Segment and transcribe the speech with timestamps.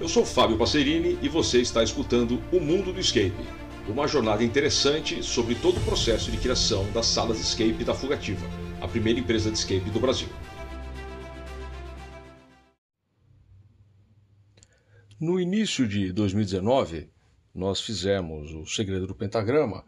[0.00, 3.34] Eu sou Fábio Passerini e você está escutando O Mundo do Escape,
[3.88, 8.46] uma jornada interessante sobre todo o processo de criação das salas escape da Fugativa,
[8.80, 10.28] a primeira empresa de escape do Brasil.
[15.18, 17.10] No início de 2019,
[17.52, 19.84] nós fizemos o Segredo do Pentagrama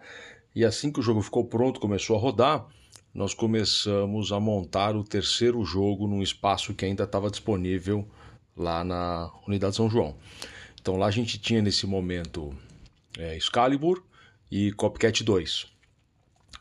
[0.52, 2.66] e assim que o jogo ficou pronto, começou a rodar,
[3.14, 8.10] nós começamos a montar o terceiro jogo num espaço que ainda estava disponível
[8.60, 10.14] lá na Unidade São João.
[10.80, 12.54] Então lá a gente tinha nesse momento
[13.18, 14.02] é, Excalibur
[14.50, 15.66] e Copycat 2.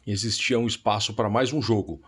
[0.08, 2.02] E existia um espaço para mais um jogo.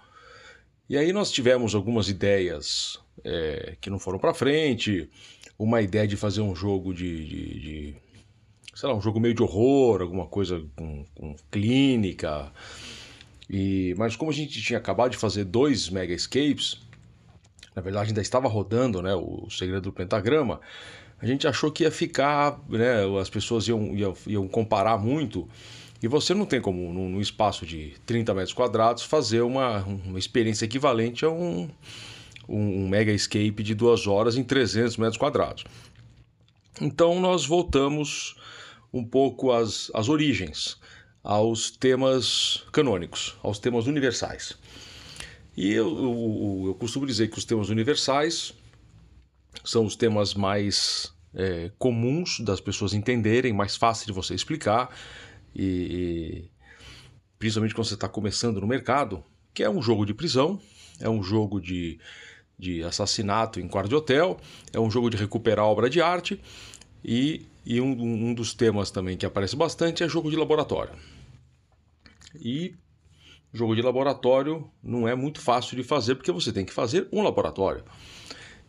[0.89, 5.09] E aí nós tivemos algumas ideias é, que não foram para frente,
[5.57, 7.95] uma ideia de fazer um jogo de, de, de,
[8.73, 12.51] sei lá, um jogo meio de horror, alguma coisa com, com clínica,
[13.49, 16.79] e, mas como a gente tinha acabado de fazer dois Mega Escapes,
[17.75, 20.59] na verdade ainda estava rodando né, o Segredo do Pentagrama,
[21.19, 25.47] a gente achou que ia ficar, né, as pessoas iam, iam, iam comparar muito,
[26.01, 30.65] e você não tem como, num, espaço de 30 metros quadrados, fazer uma, uma experiência
[30.65, 31.69] equivalente a um,
[32.49, 35.63] um, um Mega Escape de duas horas em 300 metros quadrados.
[36.81, 38.35] Então nós voltamos
[38.91, 40.79] um pouco às, às origens
[41.23, 44.57] aos temas canônicos, aos temas universais.
[45.55, 48.53] E eu, eu, eu costumo dizer que os temas universais
[49.63, 54.95] são os temas mais é, comuns das pessoas entenderem, mais fácil de você explicar,
[55.53, 56.51] e, e
[57.37, 60.59] principalmente quando você está começando no mercado, que é um jogo de prisão,
[60.99, 61.99] é um jogo de,
[62.57, 64.39] de assassinato em quarto de hotel,
[64.71, 66.39] é um jogo de recuperar obra de arte
[67.03, 70.93] e, e um, um dos temas também que aparece bastante é jogo de laboratório.
[72.35, 72.75] E
[73.53, 77.21] jogo de laboratório não é muito fácil de fazer porque você tem que fazer um
[77.21, 77.83] laboratório.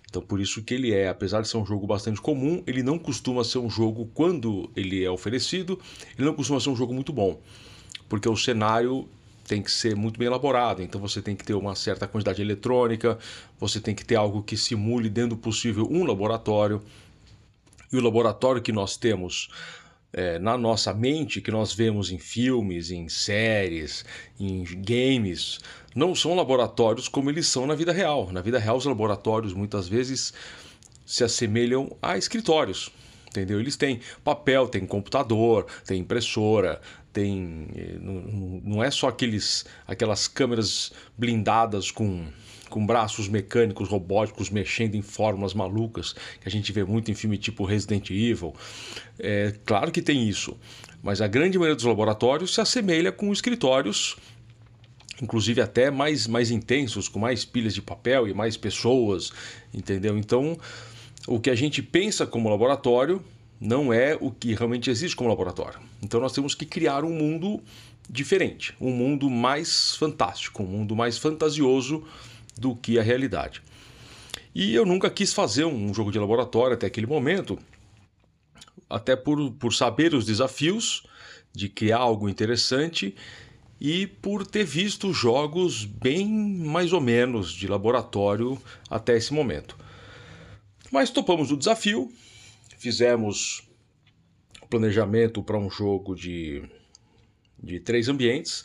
[0.09, 2.99] Então por isso que ele é, apesar de ser um jogo bastante comum, ele não
[2.99, 5.81] costuma ser um jogo quando ele é oferecido,
[6.19, 7.41] ele não costuma ser um jogo muito bom,
[8.09, 9.09] porque o cenário
[9.47, 13.19] tem que ser muito bem elaborado, então você tem que ter uma certa quantidade eletrônica,
[13.59, 16.83] você tem que ter algo que simule dentro do possível um laboratório.
[17.93, 19.51] E o laboratório que nós temos
[20.13, 24.05] é, na nossa mente, que nós vemos em filmes, em séries,
[24.39, 25.59] em games,
[25.95, 28.31] não são laboratórios como eles são na vida real.
[28.31, 30.33] Na vida real, os laboratórios muitas vezes
[31.07, 32.91] se assemelham a escritórios.
[33.29, 33.59] Entendeu?
[33.59, 36.81] Eles têm papel, tem computador, tem impressora,
[37.15, 37.67] tem.
[37.75, 42.27] Eh, não é só aqueles, aquelas câmeras blindadas com
[42.73, 47.37] com braços mecânicos robóticos mexendo em fórmulas malucas, que a gente vê muito em filme
[47.37, 48.55] tipo Resident Evil.
[49.19, 50.57] É claro que tem isso,
[51.03, 54.17] mas a grande maioria dos laboratórios se assemelha com escritórios
[55.21, 59.31] inclusive até mais, mais intensos, com mais pilhas de papel e mais pessoas,
[59.73, 60.19] entendeu?
[60.19, 60.59] Então,
[61.29, 63.23] o que a gente pensa como laboratório
[63.61, 65.79] não é o que realmente existe como laboratório.
[66.03, 67.63] Então, nós temos que criar um mundo
[68.11, 72.03] diferente, um mundo mais fantástico, um mundo mais fantasioso
[72.59, 73.63] do que a realidade.
[74.55, 77.59] E eu nunca quis fazer um jogo de laboratório até aquele momento,
[78.89, 81.05] até por, por saber os desafios
[81.53, 83.15] de criar algo interessante
[83.81, 89.77] e por ter visto jogos bem mais ou menos de laboratório até esse momento.
[90.91, 92.13] Mas topamos o desafio,
[92.79, 93.67] fizemos
[94.73, 96.63] planejamento para um jogo de,
[97.63, 98.65] de três ambientes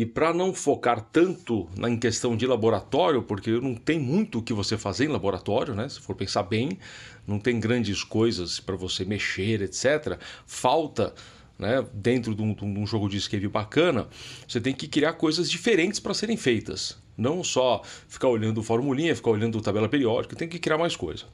[0.00, 4.54] e para não focar tanto na questão de laboratório, porque não tem muito o que
[4.54, 5.90] você fazer em laboratório, né?
[5.90, 6.78] Se for pensar bem,
[7.26, 10.18] não tem grandes coisas para você mexer, etc.
[10.46, 11.14] Falta,
[11.58, 11.84] né?
[11.92, 14.08] Dentro de um, de um jogo de escape bacana,
[14.48, 16.96] você tem que criar coisas diferentes para serem feitas.
[17.14, 21.26] Não só ficar olhando formulinha, ficar olhando tabela periódica, tem que criar mais coisa.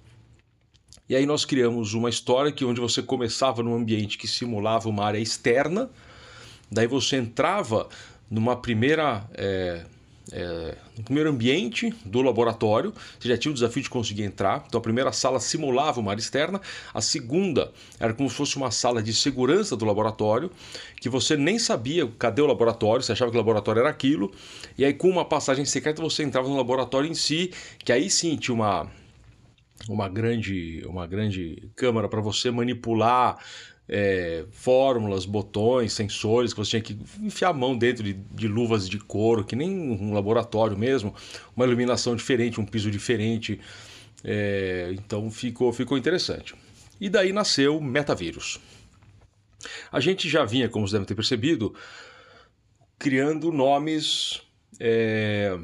[1.09, 5.05] E aí nós criamos uma história que onde você começava num ambiente que simulava uma
[5.05, 5.89] área externa,
[6.69, 7.89] daí você entrava
[8.31, 9.25] numa primeira.
[9.35, 9.85] É,
[10.33, 14.65] é, no primeiro ambiente do laboratório, você já tinha o desafio de conseguir entrar.
[14.67, 16.61] Então a primeira sala simulava uma área externa,
[16.93, 17.71] a segunda
[18.01, 20.51] era como se fosse uma sala de segurança do laboratório,
[21.01, 24.33] que você nem sabia cadê o laboratório, você achava que o laboratório era aquilo,
[24.77, 28.37] e aí com uma passagem secreta você entrava no laboratório em si, que aí sim
[28.37, 28.91] tinha uma
[29.89, 33.39] uma grande uma grande câmara para você manipular
[33.89, 38.89] é, fórmulas, botões, sensores, que você tinha que enfiar a mão dentro de, de, luvas
[38.89, 41.15] de couro, que nem um laboratório mesmo,
[41.55, 43.61] uma iluminação diferente, um piso diferente.
[44.25, 46.55] É, então ficou, ficou interessante.
[47.01, 48.59] E daí nasceu Metavírus.
[49.93, 51.75] A gente já vinha, como vocês devem ter percebido,
[52.99, 54.43] criando nomes
[54.81, 55.57] é,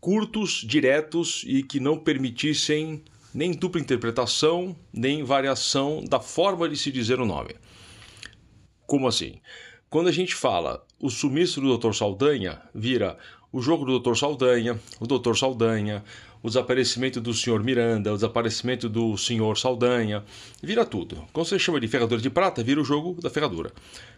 [0.00, 3.02] curtos, diretos e que não permitissem
[3.36, 7.54] nem dupla interpretação, nem variação da forma de se dizer o nome.
[8.86, 9.42] Como assim?
[9.90, 11.92] Quando a gente fala o sumiço do Dr.
[11.92, 13.18] Saldanha, vira
[13.52, 14.16] o jogo do Dr.
[14.16, 15.34] Saldanha, o Dr.
[15.36, 16.02] Saldanha,
[16.42, 17.62] o desaparecimento do Sr.
[17.62, 19.54] Miranda, o desaparecimento do Sr.
[19.54, 20.24] Saldanha,
[20.62, 21.22] vira tudo.
[21.30, 23.70] Quando você chama de ferradura de prata, vira o jogo da ferradura.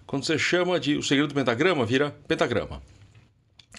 [0.06, 2.80] Quando você chama de o segredo do pentagrama, vira pentagrama.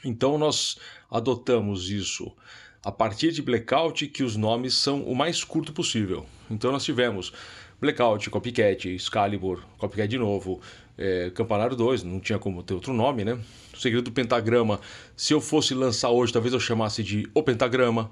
[0.04, 0.78] Então nós
[1.10, 2.30] adotamos isso
[2.84, 6.26] a partir de Blackout, que os nomes são o mais curto possível.
[6.50, 7.34] Então nós tivemos
[7.80, 10.62] Blackout, Copycat, Excalibur, Copycat de novo,
[10.98, 13.40] é, Campanário 2, não tinha como ter outro nome, né?
[13.74, 14.80] O Segredo do Pentagrama,
[15.16, 18.12] se eu fosse lançar hoje, talvez eu chamasse de O Pentagrama,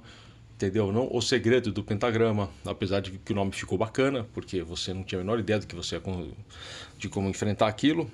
[0.55, 0.91] entendeu?
[0.91, 5.03] Não O Segredo do Pentagrama, apesar de que o nome ficou bacana, porque você não
[5.03, 6.01] tinha a menor ideia do que você
[6.97, 8.09] de como enfrentar aquilo.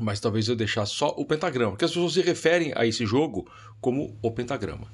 [0.00, 3.46] Mas talvez eu deixasse só o pentagrama, porque as pessoas se referem a esse jogo
[3.80, 4.88] como o pentagrama.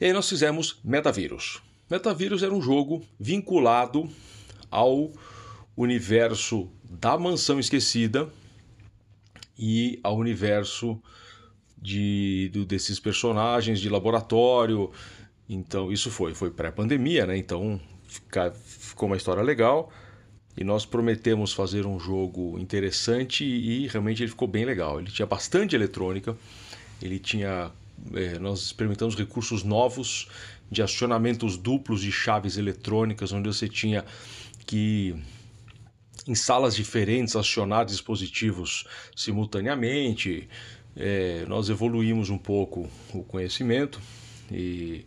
[0.00, 1.62] E aí nós fizemos Metavírus.
[1.90, 4.08] Metavírus era um jogo vinculado
[4.70, 5.12] ao
[5.76, 8.28] universo da Mansão Esquecida
[9.58, 11.00] e ao universo
[11.76, 14.90] de, desses personagens de laboratório.
[15.48, 17.36] Então, isso foi, foi pré-pandemia, né?
[17.36, 19.92] Então, fica, ficou uma história legal.
[20.56, 25.00] E nós prometemos fazer um jogo interessante e realmente ele ficou bem legal.
[25.00, 26.36] Ele tinha bastante eletrônica,
[27.02, 27.72] ele tinha.
[28.12, 30.28] É, nós experimentamos recursos novos
[30.70, 34.04] de acionamentos duplos de chaves eletrônicas, onde você tinha
[34.66, 35.14] que
[36.26, 40.48] em salas diferentes acionar dispositivos simultaneamente.
[40.96, 44.00] É, nós evoluímos um pouco o conhecimento
[44.50, 45.04] e,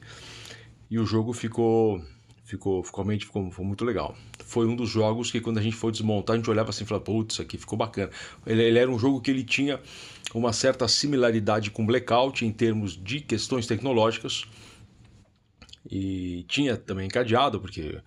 [0.91, 2.03] e o jogo ficou
[2.47, 4.15] ficou ficou, ficou, ficou muito legal.
[4.45, 6.87] Foi um dos jogos que quando a gente foi desmontar a gente olhava assim e
[6.87, 8.09] falava, putz, isso aqui ficou bacana.
[8.45, 9.79] Ele, ele era um jogo que ele tinha
[10.33, 14.45] uma certa similaridade com Blackout em termos de questões tecnológicas
[15.89, 17.99] e tinha também cadeado porque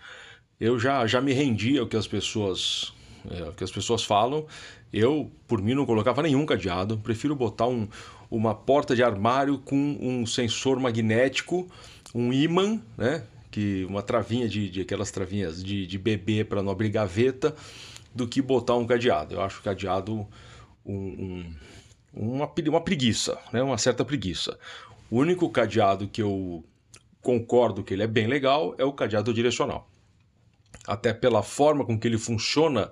[0.59, 2.95] eu já, já me rendia ao que as pessoas
[3.31, 4.47] é, que as pessoas falam.
[4.91, 6.97] Eu, por mim, não colocava nenhum cadeado.
[6.99, 7.87] Prefiro botar um,
[8.31, 11.69] uma porta de armário com um sensor magnético,
[12.15, 13.23] um imã, né?
[13.51, 17.55] Que uma travinha de, de aquelas travinhas de, de bebê para não abrir gaveta,
[18.15, 19.35] do que botar um cadeado.
[19.35, 20.27] Eu acho o cadeado
[20.85, 21.55] um, um,
[22.13, 23.63] uma, uma preguiça, né?
[23.63, 24.59] Uma certa preguiça.
[25.11, 26.65] O único cadeado que eu
[27.21, 29.91] concordo que ele é bem legal é o cadeado direcional
[30.87, 32.91] até pela forma com que ele funciona,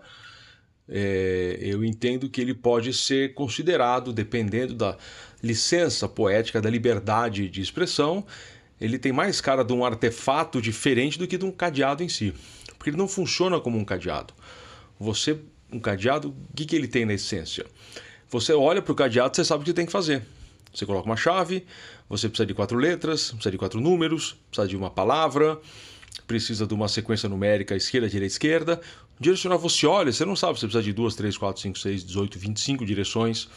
[0.88, 4.96] é, eu entendo que ele pode ser considerado, dependendo da
[5.42, 8.24] licença poética, da liberdade de expressão,
[8.80, 12.32] ele tem mais cara de um artefato diferente do que de um cadeado em si.
[12.76, 14.32] Porque ele não funciona como um cadeado.
[14.98, 15.38] Você,
[15.72, 17.66] um cadeado, o que, que ele tem na essência?
[18.30, 20.22] Você olha para o cadeado, você sabe o que tem que fazer.
[20.72, 21.64] Você coloca uma chave,
[22.08, 25.58] você precisa de quatro letras, precisa de quatro números, precisa de uma palavra,
[26.26, 28.80] precisa de uma sequência numérica esquerda, direita, esquerda.
[29.18, 32.38] Direcionar você olha, você não sabe se precisa de 2, 3, 4, 5, 6, 18,
[32.38, 33.48] 25 direções.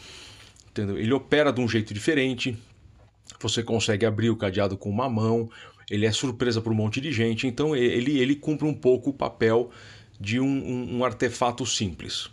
[0.70, 0.98] Entendeu?
[0.98, 2.56] Ele opera de um jeito diferente.
[3.42, 5.50] Você consegue abrir o cadeado com uma mão.
[5.90, 7.46] Ele é surpresa para um monte de gente.
[7.46, 9.70] Então ele, ele cumpre um pouco o papel
[10.20, 12.30] de um, um, um artefato simples.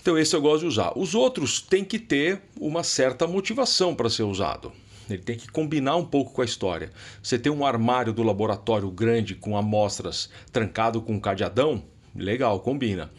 [0.00, 0.92] Então esse eu gosto de usar.
[0.96, 4.70] Os outros têm que ter uma certa motivação para ser usado.
[5.08, 6.90] Ele tem que combinar um pouco com a história.
[7.22, 11.82] Você tem um armário do laboratório grande com amostras trancado com um cadeadão,
[12.14, 13.10] legal, combina.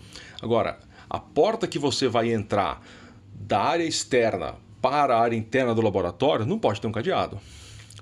[0.41, 2.81] Agora, a porta que você vai entrar
[3.33, 7.39] da área externa para a área interna do laboratório não pode ter um cadeado.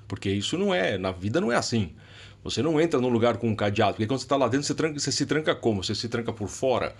[0.06, 1.96] Porque isso não é, na vida não é assim.
[2.42, 4.74] Você não entra num lugar com um cadeado, porque quando você está lá dentro, você,
[4.74, 5.82] tranca, você se tranca como?
[5.82, 6.94] Você se tranca por fora.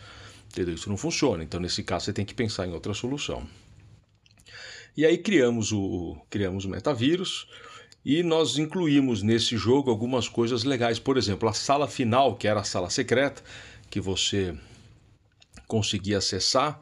[0.51, 0.75] Entendeu?
[0.75, 1.45] Isso não funciona.
[1.45, 3.47] Então, nesse caso, você tem que pensar em outra solução.
[4.97, 7.47] E aí criamos o, criamos o metavírus
[8.03, 10.99] e nós incluímos nesse jogo algumas coisas legais.
[10.99, 13.43] Por exemplo, a sala final, que era a sala secreta,
[13.91, 14.57] que você
[15.69, 16.81] conseguia acessar,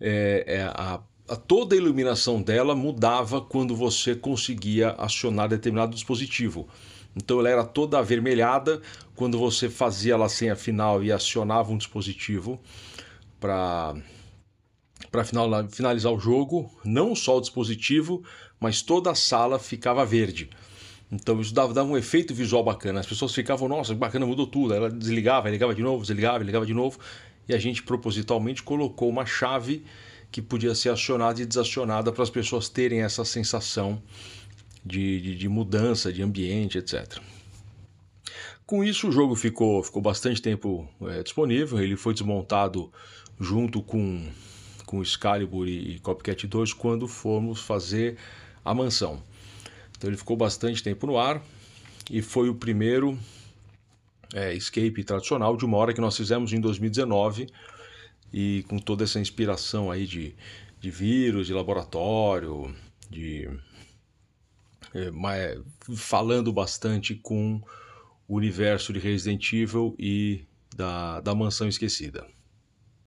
[0.00, 1.00] é, é a,
[1.34, 6.68] toda a iluminação dela mudava quando você conseguia acionar determinado dispositivo.
[7.16, 8.80] Então ela era toda avermelhada
[9.14, 12.60] quando você fazia a senha final e acionava um dispositivo
[13.40, 13.94] para
[15.10, 18.22] para finalizar o jogo, não só o dispositivo,
[18.58, 20.50] mas toda a sala ficava verde.
[21.10, 23.00] Então isso dava, dava, um efeito visual bacana.
[23.00, 24.74] As pessoas ficavam, nossa, que bacana, mudou tudo.
[24.74, 26.98] Ela desligava, ligava de novo, desligava, ligava de novo.
[27.48, 29.84] E a gente propositalmente colocou uma chave
[30.30, 34.02] que podia ser acionada e desacionada para as pessoas terem essa sensação
[34.84, 37.18] de, de, de mudança de ambiente, etc.
[38.66, 41.78] Com isso, o jogo ficou, ficou bastante tempo é, disponível.
[41.80, 42.92] Ele foi desmontado
[43.38, 44.26] junto com
[44.86, 48.16] com Excalibur e Copycat 2 quando fomos fazer
[48.64, 49.20] a mansão.
[49.98, 51.42] Então ele ficou bastante tempo no ar
[52.10, 53.18] e foi o primeiro
[54.32, 57.48] é, escape tradicional de uma hora que nós fizemos em 2019
[58.32, 60.34] e com toda essa inspiração aí de,
[60.80, 62.74] de vírus, de laboratório,
[63.10, 63.48] de
[64.94, 65.60] é, mas,
[65.94, 67.60] falando bastante com
[68.26, 72.26] o universo de Resident Evil e da, da Mansão Esquecida.